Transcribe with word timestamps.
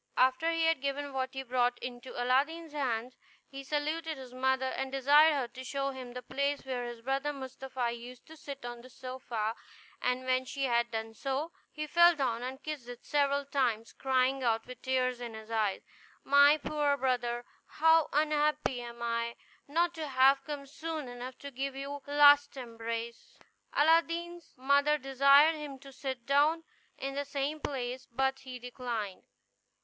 After 0.17 0.51
he 0.51 0.63
had 0.65 0.81
given 0.81 1.13
what 1.13 1.29
he 1.35 1.43
brought 1.43 1.77
into 1.77 2.19
Aladdin's 2.19 2.73
hands, 2.73 3.15
he 3.47 3.63
saluted 3.63 4.17
his 4.17 4.33
mother, 4.33 4.65
and 4.65 4.91
desired 4.91 5.33
her 5.35 5.47
to 5.49 5.63
show 5.63 5.91
him 5.91 6.13
the 6.13 6.23
place 6.23 6.65
where 6.65 6.85
his 6.87 7.01
brother 7.03 7.31
Mustapha 7.31 7.91
used 7.91 8.25
to 8.25 8.35
sit 8.35 8.65
on 8.65 8.81
the 8.81 8.89
sofa; 8.89 9.53
and 10.01 10.25
when 10.25 10.43
she 10.45 10.63
had 10.63 10.89
done 10.89 11.13
so, 11.13 11.51
he 11.71 11.85
fell 11.85 12.15
down 12.15 12.41
and 12.41 12.63
kissed 12.63 12.87
it 12.87 13.05
several 13.05 13.45
times, 13.45 13.93
crying 13.93 14.41
out, 14.41 14.65
with 14.65 14.81
tears 14.81 15.21
in 15.21 15.35
his 15.35 15.51
eyes, 15.51 15.83
"My 16.23 16.57
poor 16.57 16.97
brother! 16.97 17.45
how 17.67 18.09
unhappy 18.11 18.81
am 18.81 19.03
I, 19.03 19.35
not 19.67 19.93
to 19.93 20.07
have 20.07 20.43
come 20.45 20.65
soon 20.65 21.07
enough 21.07 21.37
to 21.37 21.51
give 21.51 21.75
you 21.75 21.91
one 21.91 22.01
last 22.17 22.57
embrace!" 22.57 23.37
Aladdin's 23.71 24.55
mother 24.57 24.97
desired 24.97 25.53
him 25.57 25.77
to 25.77 25.91
sit 25.91 26.25
down 26.25 26.63
in 26.97 27.13
the 27.13 27.23
same 27.23 27.59
place, 27.59 28.07
but 28.11 28.39
he 28.39 28.57
declined. 28.57 29.25